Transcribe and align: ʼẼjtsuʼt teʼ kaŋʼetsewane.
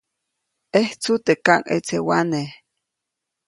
ʼẼjtsuʼt 0.77 1.21
teʼ 1.25 1.39
kaŋʼetsewane. 1.45 2.41